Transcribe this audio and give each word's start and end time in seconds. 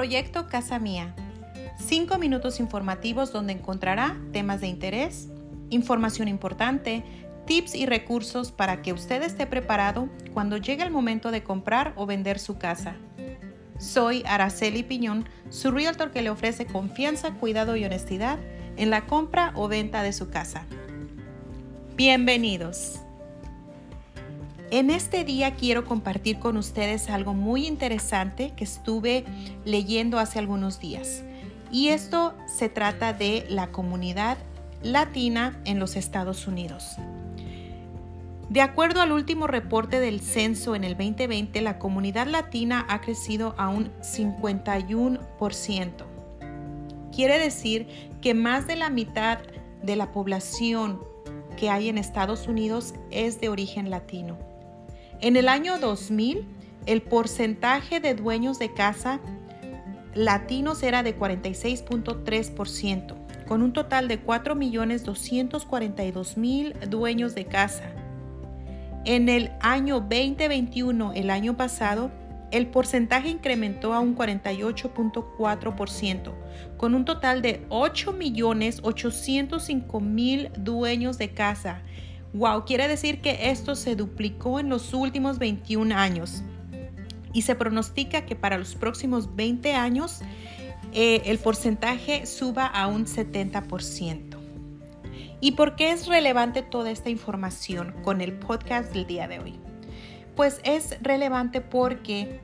Proyecto 0.00 0.46
Casa 0.46 0.78
Mía. 0.78 1.14
Cinco 1.78 2.16
minutos 2.16 2.58
informativos 2.58 3.34
donde 3.34 3.52
encontrará 3.52 4.18
temas 4.32 4.62
de 4.62 4.66
interés, 4.66 5.28
información 5.68 6.26
importante, 6.26 7.04
tips 7.44 7.74
y 7.74 7.84
recursos 7.84 8.50
para 8.50 8.80
que 8.80 8.94
usted 8.94 9.22
esté 9.22 9.46
preparado 9.46 10.08
cuando 10.32 10.56
llegue 10.56 10.84
el 10.84 10.90
momento 10.90 11.30
de 11.30 11.42
comprar 11.42 11.92
o 11.96 12.06
vender 12.06 12.38
su 12.38 12.56
casa. 12.56 12.94
Soy 13.78 14.22
Araceli 14.26 14.84
Piñón, 14.84 15.28
su 15.50 15.70
realtor 15.70 16.12
que 16.12 16.22
le 16.22 16.30
ofrece 16.30 16.64
confianza, 16.64 17.34
cuidado 17.34 17.76
y 17.76 17.84
honestidad 17.84 18.38
en 18.78 18.88
la 18.88 19.04
compra 19.04 19.52
o 19.54 19.68
venta 19.68 20.02
de 20.02 20.14
su 20.14 20.30
casa. 20.30 20.64
Bienvenidos. 21.94 23.00
En 24.72 24.90
este 24.90 25.24
día 25.24 25.56
quiero 25.56 25.84
compartir 25.84 26.38
con 26.38 26.56
ustedes 26.56 27.10
algo 27.10 27.34
muy 27.34 27.66
interesante 27.66 28.52
que 28.54 28.62
estuve 28.62 29.24
leyendo 29.64 30.20
hace 30.20 30.38
algunos 30.38 30.78
días. 30.78 31.24
Y 31.72 31.88
esto 31.88 32.34
se 32.46 32.68
trata 32.68 33.12
de 33.12 33.46
la 33.48 33.72
comunidad 33.72 34.38
latina 34.84 35.60
en 35.64 35.80
los 35.80 35.96
Estados 35.96 36.46
Unidos. 36.46 36.98
De 38.48 38.60
acuerdo 38.60 39.00
al 39.00 39.10
último 39.10 39.48
reporte 39.48 39.98
del 39.98 40.20
censo 40.20 40.76
en 40.76 40.84
el 40.84 40.96
2020, 40.96 41.60
la 41.62 41.80
comunidad 41.80 42.28
latina 42.28 42.86
ha 42.88 43.00
crecido 43.00 43.56
a 43.58 43.70
un 43.70 43.90
51%. 44.02 45.90
Quiere 47.12 47.40
decir 47.40 47.88
que 48.20 48.34
más 48.34 48.68
de 48.68 48.76
la 48.76 48.88
mitad 48.88 49.40
de 49.82 49.96
la 49.96 50.12
población 50.12 51.00
que 51.56 51.70
hay 51.70 51.88
en 51.88 51.98
Estados 51.98 52.46
Unidos 52.46 52.94
es 53.10 53.40
de 53.40 53.48
origen 53.48 53.90
latino. 53.90 54.49
En 55.22 55.36
el 55.36 55.48
año 55.48 55.78
2000, 55.78 56.46
el 56.86 57.02
porcentaje 57.02 58.00
de 58.00 58.14
dueños 58.14 58.58
de 58.58 58.72
casa 58.72 59.20
latinos 60.14 60.82
era 60.82 61.02
de 61.02 61.18
46.3%, 61.18 63.14
con 63.46 63.60
un 63.62 63.74
total 63.74 64.08
de 64.08 64.24
4.242.000 64.24 66.88
dueños 66.88 67.34
de 67.34 67.44
casa. 67.44 67.92
En 69.04 69.28
el 69.28 69.50
año 69.60 70.00
2021, 70.00 71.12
el 71.12 71.28
año 71.30 71.54
pasado, 71.56 72.10
el 72.50 72.66
porcentaje 72.68 73.28
incrementó 73.28 73.92
a 73.94 74.00
un 74.00 74.16
48.4%, 74.16 76.32
con 76.76 76.94
un 76.94 77.04
total 77.04 77.42
de 77.42 77.68
8.805.000 77.68 80.52
dueños 80.54 81.18
de 81.18 81.34
casa. 81.34 81.82
Wow, 82.32 82.64
quiere 82.64 82.86
decir 82.86 83.20
que 83.20 83.50
esto 83.50 83.74
se 83.74 83.96
duplicó 83.96 84.60
en 84.60 84.68
los 84.68 84.94
últimos 84.94 85.38
21 85.38 85.94
años. 85.96 86.42
Y 87.32 87.42
se 87.42 87.54
pronostica 87.54 88.26
que 88.26 88.36
para 88.36 88.58
los 88.58 88.74
próximos 88.74 89.34
20 89.34 89.74
años 89.74 90.20
eh, 90.92 91.22
el 91.26 91.38
porcentaje 91.38 92.26
suba 92.26 92.66
a 92.66 92.86
un 92.86 93.06
70%. 93.06 94.36
¿Y 95.40 95.52
por 95.52 95.74
qué 95.74 95.92
es 95.92 96.06
relevante 96.06 96.62
toda 96.62 96.90
esta 96.90 97.08
información 97.08 97.94
con 98.02 98.20
el 98.20 98.34
podcast 98.34 98.92
del 98.92 99.06
día 99.06 99.26
de 99.26 99.38
hoy? 99.38 99.54
Pues 100.36 100.60
es 100.64 100.98
relevante 101.02 101.60
porque 101.60 102.40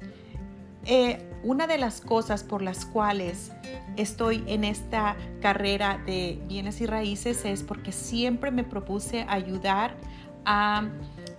eh, 0.86 1.28
una 1.42 1.66
de 1.66 1.78
las 1.78 2.00
cosas 2.00 2.42
por 2.42 2.62
las 2.62 2.86
cuales 2.86 3.52
estoy 3.96 4.42
en 4.46 4.64
esta 4.64 5.16
carrera 5.40 6.00
de 6.06 6.40
bienes 6.46 6.80
y 6.80 6.86
raíces 6.86 7.44
es 7.44 7.62
porque 7.62 7.92
siempre 7.92 8.50
me 8.50 8.64
propuse 8.64 9.26
ayudar 9.28 9.96
a, 10.44 10.88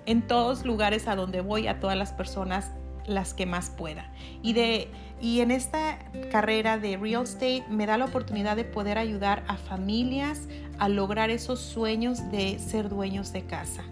en 0.05 0.21
todos 0.27 0.65
lugares 0.65 1.07
a 1.07 1.15
donde 1.15 1.41
voy 1.41 1.67
a 1.67 1.79
todas 1.79 1.97
las 1.97 2.13
personas 2.13 2.71
las 3.05 3.33
que 3.33 3.45
más 3.45 3.69
pueda. 3.69 4.11
Y, 4.41 4.53
de, 4.53 4.89
y 5.21 5.39
en 5.39 5.51
esta 5.51 5.97
carrera 6.31 6.77
de 6.77 6.97
real 6.97 7.23
estate 7.23 7.63
me 7.69 7.85
da 7.85 7.97
la 7.97 8.05
oportunidad 8.05 8.55
de 8.55 8.65
poder 8.65 8.97
ayudar 8.97 9.43
a 9.47 9.57
familias 9.57 10.47
a 10.77 10.89
lograr 10.89 11.29
esos 11.29 11.59
sueños 11.59 12.29
de 12.31 12.59
ser 12.59 12.89
dueños 12.89 13.33
de 13.33 13.45
casa. 13.45 13.83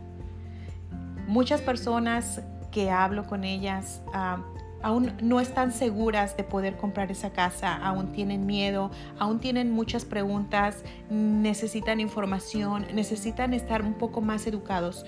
Muchas 1.27 1.61
personas 1.61 2.41
que 2.71 2.91
hablo 2.91 3.25
con 3.25 3.45
ellas 3.45 4.01
ah, 4.13 4.43
aún 4.81 5.13
no 5.21 5.39
están 5.39 5.71
seguras 5.71 6.37
de 6.37 6.43
poder 6.43 6.77
comprar 6.77 7.11
esa 7.11 7.31
casa, 7.31 7.75
aún 7.75 8.11
tienen 8.11 8.45
miedo, 8.45 8.91
aún 9.19 9.39
tienen 9.39 9.71
muchas 9.71 10.05
preguntas, 10.05 10.83
necesitan 11.09 11.99
información, 11.99 12.85
necesitan 12.93 13.53
estar 13.53 13.81
un 13.83 13.93
poco 13.93 14.21
más 14.21 14.47
educados 14.47 15.05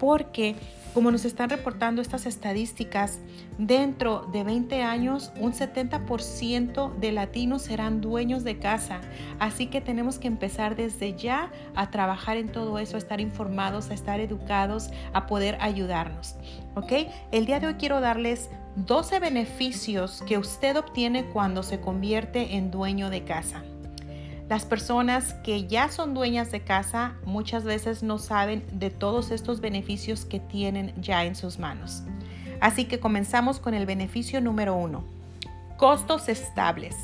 porque 0.00 0.56
como 0.94 1.12
nos 1.12 1.24
están 1.24 1.50
reportando 1.50 2.02
estas 2.02 2.26
estadísticas, 2.26 3.20
dentro 3.58 4.28
de 4.32 4.42
20 4.42 4.82
años 4.82 5.30
un 5.38 5.52
70% 5.52 6.96
de 6.96 7.12
latinos 7.12 7.62
serán 7.62 8.00
dueños 8.00 8.42
de 8.42 8.58
casa. 8.58 9.00
Así 9.38 9.66
que 9.66 9.80
tenemos 9.80 10.18
que 10.18 10.26
empezar 10.26 10.74
desde 10.74 11.14
ya 11.14 11.52
a 11.76 11.90
trabajar 11.90 12.38
en 12.38 12.50
todo 12.50 12.80
eso, 12.80 12.96
a 12.96 12.98
estar 12.98 13.20
informados, 13.20 13.90
a 13.90 13.94
estar 13.94 14.18
educados, 14.18 14.90
a 15.12 15.26
poder 15.26 15.58
ayudarnos. 15.60 16.34
¿Ok? 16.74 16.92
El 17.30 17.46
día 17.46 17.60
de 17.60 17.68
hoy 17.68 17.74
quiero 17.74 18.00
darles 18.00 18.50
12 18.86 19.20
beneficios 19.20 20.22
que 20.26 20.38
usted 20.38 20.76
obtiene 20.76 21.26
cuando 21.26 21.62
se 21.62 21.80
convierte 21.80 22.56
en 22.56 22.70
dueño 22.70 23.10
de 23.10 23.24
casa. 23.24 23.62
Las 24.48 24.64
personas 24.64 25.34
que 25.44 25.66
ya 25.66 25.90
son 25.90 26.14
dueñas 26.14 26.50
de 26.50 26.62
casa 26.62 27.14
muchas 27.24 27.64
veces 27.64 28.02
no 28.02 28.18
saben 28.18 28.64
de 28.72 28.88
todos 28.88 29.32
estos 29.32 29.60
beneficios 29.60 30.24
que 30.24 30.40
tienen 30.40 30.94
ya 31.00 31.24
en 31.24 31.36
sus 31.36 31.58
manos. 31.58 32.04
Así 32.60 32.86
que 32.86 33.00
comenzamos 33.00 33.60
con 33.60 33.74
el 33.74 33.84
beneficio 33.84 34.40
número 34.40 34.74
uno. 34.74 35.04
Costos 35.76 36.28
estables. 36.28 36.96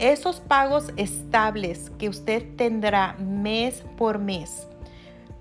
Esos 0.00 0.40
pagos 0.40 0.92
estables 0.96 1.90
que 1.98 2.08
usted 2.08 2.56
tendrá 2.56 3.14
mes 3.18 3.84
por 3.96 4.18
mes. 4.18 4.66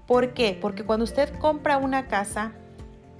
¿Por 0.06 0.34
qué? 0.34 0.58
Porque 0.60 0.84
cuando 0.84 1.06
usted 1.06 1.34
compra 1.40 1.78
una 1.78 2.08
casa, 2.08 2.54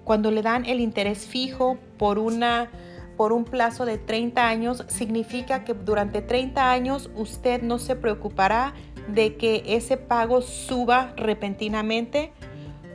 cuando 0.10 0.32
le 0.32 0.42
dan 0.42 0.66
el 0.66 0.80
interés 0.80 1.28
fijo 1.28 1.78
por 2.00 2.18
una 2.18 2.72
por 3.16 3.32
un 3.32 3.46
plazo 3.46 3.86
de 3.86 4.00
30 4.00 4.48
años 4.48 4.84
significa 4.88 5.64
que 5.64 5.76
durante 5.76 6.24
30 6.24 6.72
años 6.72 7.12
usted 7.16 7.62
no 7.62 7.78
se 7.78 7.96
preocupará 7.96 8.74
de 9.14 9.36
que 9.38 9.62
ese 9.68 9.98
pago 9.98 10.42
suba 10.42 11.14
repentinamente 11.16 12.32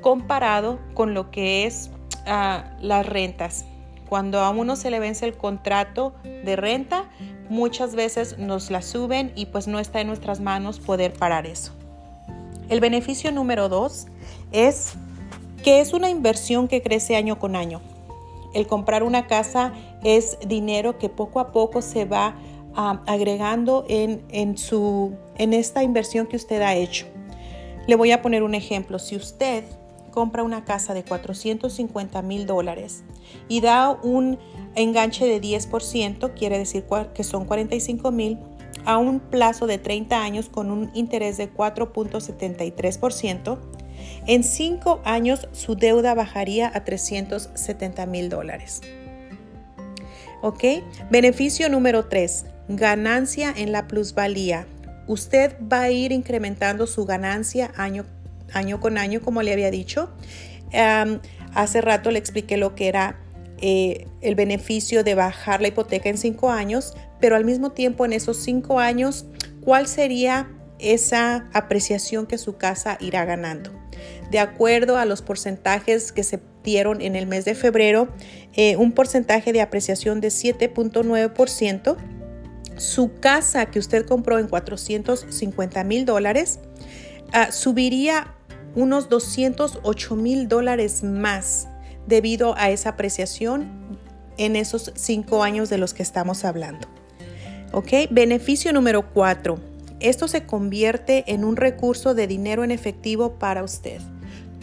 comparado 0.00 0.80
con 0.94 1.14
lo 1.14 1.30
que 1.30 1.66
es 1.66 1.92
ah, 2.26 2.76
las 2.80 3.06
rentas. 3.06 3.64
Cuando 4.08 4.40
a 4.40 4.50
uno 4.50 4.74
se 4.74 4.90
le 4.90 4.98
vence 4.98 5.24
el 5.24 5.36
contrato 5.36 6.16
de 6.24 6.56
renta, 6.56 7.04
muchas 7.48 7.94
veces 7.94 8.38
nos 8.38 8.72
la 8.72 8.82
suben 8.82 9.30
y 9.36 9.46
pues 9.46 9.68
no 9.68 9.78
está 9.78 10.00
en 10.00 10.08
nuestras 10.08 10.40
manos 10.40 10.80
poder 10.80 11.12
parar 11.12 11.46
eso. 11.46 11.70
El 12.68 12.80
beneficio 12.80 13.30
número 13.30 13.68
dos 13.68 14.08
es 14.50 14.96
que 15.64 15.80
es 15.80 15.92
una 15.94 16.10
inversión 16.10 16.68
que 16.68 16.82
crece 16.82 17.16
año 17.16 17.38
con 17.38 17.56
año. 17.56 17.80
El 18.52 18.66
comprar 18.66 19.02
una 19.02 19.26
casa 19.26 19.72
es 20.04 20.36
dinero 20.46 20.98
que 20.98 21.08
poco 21.08 21.40
a 21.40 21.52
poco 21.52 21.80
se 21.80 22.04
va 22.04 22.36
agregando 22.76 23.86
en, 23.88 24.58
su, 24.58 25.16
en 25.36 25.54
esta 25.54 25.82
inversión 25.82 26.26
que 26.26 26.36
usted 26.36 26.60
ha 26.60 26.74
hecho. 26.74 27.06
Le 27.86 27.96
voy 27.96 28.12
a 28.12 28.20
poner 28.20 28.42
un 28.42 28.54
ejemplo. 28.54 28.98
Si 28.98 29.16
usted 29.16 29.64
compra 30.10 30.42
una 30.42 30.64
casa 30.64 30.92
de 30.92 31.02
450 31.02 32.20
mil 32.22 32.46
dólares 32.46 33.02
y 33.48 33.62
da 33.62 33.90
un 33.90 34.38
enganche 34.74 35.26
de 35.26 35.40
10%, 35.40 36.34
quiere 36.34 36.58
decir 36.58 36.84
que 37.14 37.24
son 37.24 37.46
45 37.46 38.12
mil, 38.12 38.38
a 38.84 38.98
un 38.98 39.18
plazo 39.18 39.66
de 39.66 39.78
30 39.78 40.22
años 40.22 40.50
con 40.50 40.70
un 40.70 40.90
interés 40.94 41.38
de 41.38 41.50
4.73%, 41.50 43.58
en 44.26 44.44
cinco 44.44 45.00
años 45.04 45.48
su 45.52 45.76
deuda 45.76 46.14
bajaría 46.14 46.70
a 46.74 46.84
370 46.84 48.06
mil 48.06 48.28
dólares. 48.28 48.80
¿Ok? 50.42 50.64
Beneficio 51.10 51.68
número 51.68 52.06
3. 52.06 52.46
Ganancia 52.68 53.52
en 53.56 53.72
la 53.72 53.86
plusvalía. 53.86 54.66
Usted 55.06 55.56
va 55.60 55.82
a 55.82 55.90
ir 55.90 56.12
incrementando 56.12 56.86
su 56.86 57.04
ganancia 57.04 57.72
año, 57.76 58.04
año 58.52 58.80
con 58.80 58.98
año, 58.98 59.20
como 59.20 59.42
le 59.42 59.52
había 59.52 59.70
dicho. 59.70 60.10
hace 61.54 61.80
rato 61.80 62.10
le 62.10 62.18
expliqué 62.18 62.56
lo 62.56 62.74
que 62.74 62.88
era 62.88 63.16
eh, 63.58 64.06
el 64.20 64.34
beneficio 64.34 65.04
de 65.04 65.14
bajar 65.14 65.60
la 65.60 65.68
hipoteca 65.68 66.08
en 66.08 66.18
cinco 66.18 66.50
años, 66.50 66.94
pero 67.20 67.36
al 67.36 67.44
mismo 67.44 67.72
tiempo 67.72 68.04
en 68.04 68.12
esos 68.12 68.38
cinco 68.38 68.80
años, 68.80 69.26
¿cuál 69.62 69.86
sería 69.86 70.48
esa 70.78 71.48
apreciación 71.52 72.26
que 72.26 72.38
su 72.38 72.56
casa 72.56 72.96
irá 73.00 73.24
ganando? 73.24 73.70
de 74.30 74.38
acuerdo 74.38 74.98
a 74.98 75.04
los 75.04 75.22
porcentajes 75.22 76.12
que 76.12 76.24
se 76.24 76.40
dieron 76.62 77.00
en 77.00 77.16
el 77.16 77.26
mes 77.26 77.44
de 77.44 77.54
febrero, 77.54 78.08
eh, 78.54 78.76
un 78.76 78.92
porcentaje 78.92 79.52
de 79.52 79.60
apreciación 79.60 80.20
de 80.20 80.28
7.9%. 80.28 81.96
Su 82.76 83.12
casa 83.20 83.66
que 83.66 83.78
usted 83.78 84.04
compró 84.06 84.38
en 84.38 84.48
450 84.48 85.84
mil 85.84 86.04
dólares 86.04 86.58
ah, 87.32 87.52
subiría 87.52 88.34
unos 88.74 89.08
208 89.08 90.16
mil 90.16 90.48
dólares 90.48 91.04
más 91.04 91.68
debido 92.08 92.56
a 92.58 92.70
esa 92.70 92.90
apreciación 92.90 93.98
en 94.36 94.56
esos 94.56 94.92
cinco 94.96 95.44
años 95.44 95.70
de 95.70 95.78
los 95.78 95.94
que 95.94 96.02
estamos 96.02 96.44
hablando. 96.44 96.88
Beneficio 98.10 98.72
número 98.72 99.12
cuatro. 99.12 99.73
Esto 100.04 100.28
se 100.28 100.44
convierte 100.44 101.24
en 101.28 101.46
un 101.46 101.56
recurso 101.56 102.12
de 102.12 102.26
dinero 102.26 102.62
en 102.62 102.70
efectivo 102.70 103.38
para 103.38 103.64
usted. 103.64 104.02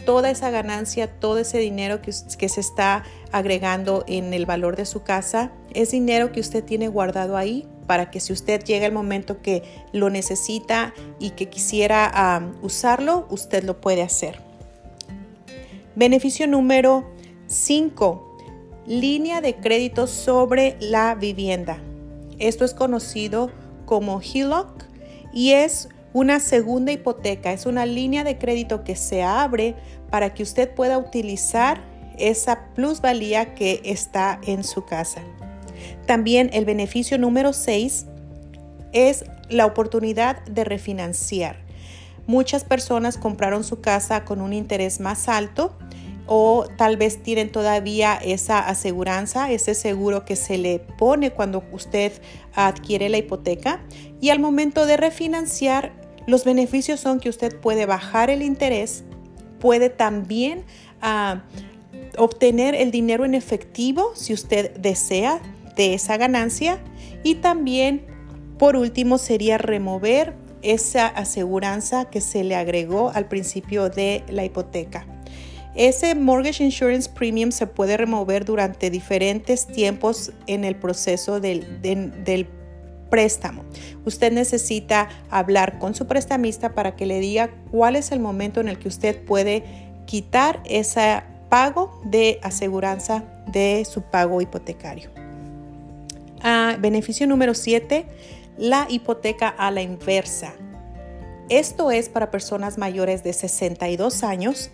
Toda 0.06 0.30
esa 0.30 0.50
ganancia, 0.50 1.18
todo 1.18 1.38
ese 1.38 1.58
dinero 1.58 2.00
que, 2.00 2.12
se 2.12 2.60
está 2.60 3.02
agregando 3.32 4.04
en 4.06 4.34
el 4.34 4.46
valor 4.46 4.76
de 4.76 4.86
su 4.86 5.02
casa, 5.02 5.50
es 5.74 5.90
dinero 5.90 6.30
que 6.30 6.38
usted 6.38 6.62
tiene 6.62 6.86
guardado 6.86 7.36
ahí 7.36 7.66
para 7.88 8.08
que 8.08 8.20
si 8.20 8.32
usted 8.32 8.62
llega 8.62 8.86
el 8.86 8.92
momento 8.92 9.42
que 9.42 9.64
lo 9.92 10.10
necesita 10.10 10.94
y 11.18 11.30
que 11.30 11.48
quisiera 11.48 12.40
usarlo, 12.62 13.26
usted 13.28 13.64
lo 13.64 13.80
puede 13.80 14.02
hacer. 14.02 14.38
Beneficio 15.96 16.46
número 16.46 17.04
5. 17.48 18.36
Línea 18.86 19.40
de 19.40 19.56
crédito 19.56 20.06
sobre 20.06 20.76
la 20.78 21.16
vivienda. 21.16 21.80
Esto 22.38 22.64
es 22.64 22.74
conocido 22.74 23.50
como 23.86 24.20
HELOC 24.20 24.91
y 25.32 25.52
es 25.52 25.88
una 26.12 26.40
segunda 26.40 26.92
hipoteca, 26.92 27.52
es 27.52 27.66
una 27.66 27.86
línea 27.86 28.24
de 28.24 28.38
crédito 28.38 28.84
que 28.84 28.96
se 28.96 29.22
abre 29.22 29.74
para 30.10 30.34
que 30.34 30.42
usted 30.42 30.70
pueda 30.70 30.98
utilizar 30.98 31.80
esa 32.18 32.66
plusvalía 32.74 33.54
que 33.54 33.80
está 33.84 34.38
en 34.46 34.64
su 34.64 34.84
casa. 34.84 35.22
También 36.06 36.50
el 36.52 36.64
beneficio 36.64 37.18
número 37.18 37.52
6 37.52 38.06
es 38.92 39.24
la 39.48 39.66
oportunidad 39.66 40.44
de 40.44 40.64
refinanciar. 40.64 41.56
Muchas 42.26 42.64
personas 42.64 43.16
compraron 43.16 43.64
su 43.64 43.80
casa 43.80 44.24
con 44.24 44.40
un 44.40 44.52
interés 44.52 45.00
más 45.00 45.28
alto 45.28 45.76
o 46.26 46.66
tal 46.76 46.96
vez 46.96 47.22
tienen 47.22 47.50
todavía 47.50 48.14
esa 48.14 48.60
aseguranza, 48.60 49.50
ese 49.50 49.74
seguro 49.74 50.24
que 50.24 50.36
se 50.36 50.58
le 50.58 50.78
pone 50.78 51.30
cuando 51.30 51.64
usted 51.72 52.12
adquiere 52.54 53.08
la 53.08 53.18
hipoteca 53.18 53.82
y 54.20 54.30
al 54.30 54.38
momento 54.38 54.86
de 54.86 54.96
refinanciar 54.96 55.92
los 56.26 56.44
beneficios 56.44 57.00
son 57.00 57.18
que 57.18 57.28
usted 57.28 57.58
puede 57.58 57.86
bajar 57.86 58.30
el 58.30 58.42
interés, 58.42 59.04
puede 59.58 59.90
también 59.90 60.64
ah, 61.00 61.42
obtener 62.16 62.74
el 62.74 62.90
dinero 62.90 63.24
en 63.24 63.34
efectivo 63.34 64.12
si 64.14 64.32
usted 64.32 64.76
desea 64.76 65.40
de 65.76 65.94
esa 65.94 66.16
ganancia 66.16 66.78
y 67.24 67.36
también 67.36 68.06
por 68.58 68.76
último 68.76 69.18
sería 69.18 69.58
remover 69.58 70.34
esa 70.62 71.08
aseguranza 71.08 72.04
que 72.04 72.20
se 72.20 72.44
le 72.44 72.54
agregó 72.54 73.10
al 73.10 73.26
principio 73.26 73.88
de 73.88 74.22
la 74.28 74.44
hipoteca. 74.44 75.06
Ese 75.74 76.14
mortgage 76.14 76.62
insurance 76.62 77.08
premium 77.08 77.50
se 77.50 77.66
puede 77.66 77.96
remover 77.96 78.44
durante 78.44 78.90
diferentes 78.90 79.66
tiempos 79.66 80.32
en 80.46 80.64
el 80.64 80.76
proceso 80.76 81.40
del, 81.40 82.48
préstamo. 83.08 83.64
Usted 84.06 84.32
necesita 84.32 85.08
hablar 85.30 85.78
con 85.78 85.94
su 85.94 86.06
prestamista 86.06 86.74
para 86.74 86.96
que 86.96 87.04
le 87.04 87.20
diga 87.20 87.50
cuál 87.70 87.96
es 87.96 88.10
el 88.10 88.20
momento 88.20 88.60
en 88.60 88.68
el 88.68 88.78
que 88.78 88.88
usted 88.88 89.22
puede 89.24 89.64
quitar 90.06 90.62
ese 90.64 91.22
pago 91.50 92.00
de 92.04 92.38
aseguranza 92.42 93.24
de 93.52 93.86
su 93.90 94.00
pago 94.02 94.40
hipotecario. 94.40 95.10
Ah, 96.42 96.76
beneficio 96.80 97.26
número 97.26 97.52
7, 97.52 98.06
la 98.56 98.86
hipoteca 98.88 99.48
a 99.48 99.70
la 99.70 99.82
inversa. 99.82 100.54
Esto 101.50 101.90
es 101.90 102.08
para 102.08 102.30
personas 102.30 102.78
mayores 102.78 103.22
de 103.22 103.34
62 103.34 104.22
años 104.22 104.70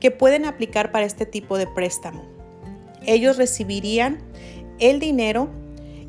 que 0.00 0.10
pueden 0.10 0.44
aplicar 0.44 0.92
para 0.92 1.06
este 1.06 1.26
tipo 1.26 1.58
de 1.58 1.66
préstamo. 1.66 2.24
Ellos 3.04 3.36
recibirían 3.36 4.18
el 4.78 5.00
dinero 5.00 5.48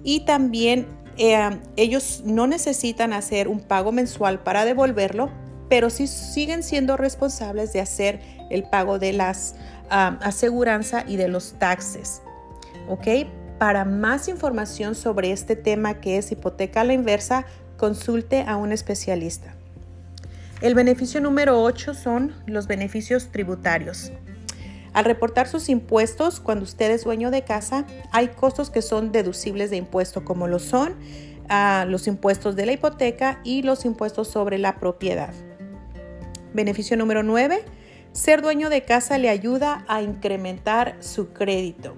y 0.03 0.21
también 0.21 0.87
eh, 1.17 1.59
ellos 1.75 2.21
no 2.25 2.47
necesitan 2.47 3.13
hacer 3.13 3.47
un 3.47 3.59
pago 3.59 3.91
mensual 3.91 4.39
para 4.39 4.65
devolverlo, 4.65 5.29
pero 5.69 5.89
sí 5.89 6.07
siguen 6.07 6.63
siendo 6.63 6.95
responsables 6.95 7.73
de 7.73 7.81
hacer 7.81 8.19
el 8.49 8.63
pago 8.63 8.99
de 8.99 9.13
las 9.13 9.55
uh, 9.85 10.15
aseguranza 10.21 11.03
y 11.07 11.17
de 11.17 11.27
los 11.27 11.53
taxes. 11.59 12.21
¿Ok? 12.87 13.27
Para 13.57 13.83
más 13.83 14.27
información 14.27 14.95
sobre 14.95 15.31
este 15.31 15.55
tema 15.55 15.99
que 15.99 16.17
es 16.17 16.31
hipoteca 16.31 16.81
a 16.81 16.83
la 16.83 16.93
inversa, 16.93 17.45
consulte 17.77 18.43
a 18.43 18.55
un 18.55 18.71
especialista. 18.71 19.55
El 20.59 20.73
beneficio 20.73 21.21
número 21.21 21.61
8 21.61 21.93
son 21.93 22.33
los 22.47 22.65
beneficios 22.65 23.31
tributarios. 23.31 24.11
Al 24.91 25.05
reportar 25.05 25.47
sus 25.47 25.69
impuestos, 25.69 26.39
cuando 26.39 26.63
usted 26.63 26.89
es 26.89 27.03
dueño 27.03 27.29
de 27.29 27.43
casa, 27.43 27.85
hay 28.11 28.29
costos 28.29 28.71
que 28.71 28.81
son 28.81 29.11
deducibles 29.11 29.69
de 29.69 29.77
impuesto, 29.77 30.25
como 30.25 30.47
lo 30.47 30.57
son 30.57 30.95
ah, 31.47 31.85
los 31.87 32.07
impuestos 32.07 32.55
de 32.55 32.65
la 32.65 32.71
hipoteca 32.71 33.39
y 33.43 33.61
los 33.61 33.85
impuestos 33.85 34.29
sobre 34.29 34.57
la 34.57 34.79
propiedad. 34.79 35.31
Beneficio 36.55 36.97
número 36.97 37.21
9. 37.21 37.63
Ser 38.11 38.41
dueño 38.41 38.71
de 38.71 38.81
casa 38.81 39.19
le 39.19 39.29
ayuda 39.29 39.85
a 39.87 40.01
incrementar 40.01 40.97
su 41.01 41.33
crédito. 41.33 41.95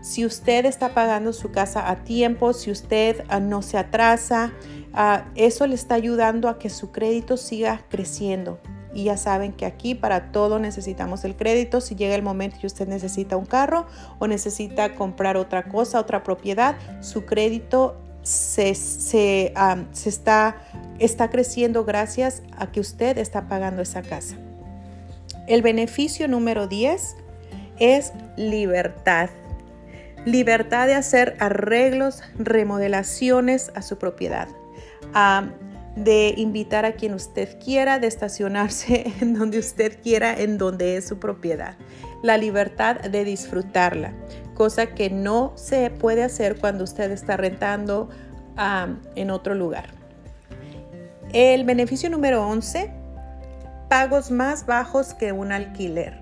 Si 0.00 0.24
usted 0.24 0.64
está 0.66 0.94
pagando 0.94 1.32
su 1.32 1.50
casa 1.50 1.90
a 1.90 2.04
tiempo, 2.04 2.52
si 2.52 2.70
usted 2.70 3.24
ah, 3.28 3.40
no 3.40 3.62
se 3.62 3.78
atrasa, 3.78 4.52
Ah, 4.92 5.26
eso 5.36 5.66
le 5.66 5.74
está 5.74 5.94
ayudando 5.94 6.48
a 6.48 6.58
que 6.58 6.68
su 6.68 6.90
crédito 6.90 7.36
siga 7.36 7.82
creciendo. 7.88 8.58
Y 8.92 9.04
ya 9.04 9.16
saben 9.16 9.52
que 9.52 9.66
aquí 9.66 9.94
para 9.94 10.32
todo 10.32 10.58
necesitamos 10.58 11.24
el 11.24 11.36
crédito. 11.36 11.80
Si 11.80 11.94
llega 11.94 12.16
el 12.16 12.22
momento 12.22 12.56
que 12.60 12.66
usted 12.66 12.88
necesita 12.88 13.36
un 13.36 13.46
carro 13.46 13.86
o 14.18 14.26
necesita 14.26 14.96
comprar 14.96 15.36
otra 15.36 15.64
cosa, 15.68 16.00
otra 16.00 16.24
propiedad, 16.24 16.76
su 17.00 17.24
crédito 17.24 17.96
se, 18.22 18.70
está, 18.72 20.56
está 20.98 21.30
creciendo 21.30 21.84
gracias 21.84 22.42
a 22.56 22.72
que 22.72 22.80
usted 22.80 23.16
está 23.18 23.46
pagando 23.46 23.80
esa 23.80 24.02
casa. 24.02 24.36
El 25.46 25.62
beneficio 25.62 26.26
número 26.26 26.66
10 26.66 27.16
es 27.78 28.12
libertad. 28.36 29.30
Libertad 30.24 30.86
de 30.86 30.94
hacer 30.94 31.36
arreglos, 31.40 32.22
remodelaciones 32.38 33.72
a 33.74 33.82
su 33.82 33.98
propiedad 33.98 34.48
de 35.96 36.34
invitar 36.36 36.84
a 36.84 36.92
quien 36.92 37.14
usted 37.14 37.58
quiera, 37.62 37.98
de 37.98 38.06
estacionarse 38.06 39.12
en 39.20 39.34
donde 39.34 39.58
usted 39.58 40.00
quiera, 40.02 40.34
en 40.34 40.58
donde 40.58 40.96
es 40.96 41.06
su 41.08 41.18
propiedad. 41.18 41.76
La 42.22 42.36
libertad 42.36 43.00
de 43.00 43.24
disfrutarla, 43.24 44.12
cosa 44.54 44.86
que 44.94 45.10
no 45.10 45.52
se 45.56 45.90
puede 45.90 46.22
hacer 46.22 46.58
cuando 46.58 46.84
usted 46.84 47.10
está 47.10 47.36
rentando 47.36 48.10
en 49.14 49.30
otro 49.30 49.54
lugar. 49.54 49.86
El 51.32 51.64
beneficio 51.64 52.10
número 52.10 52.46
11, 52.46 52.92
pagos 53.88 54.30
más 54.30 54.66
bajos 54.66 55.14
que 55.14 55.32
un 55.32 55.50
alquiler. 55.50 56.20